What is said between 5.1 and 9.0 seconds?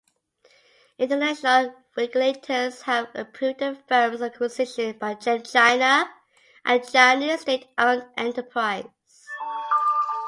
ChemChina, a Chinese state-owned enterprise.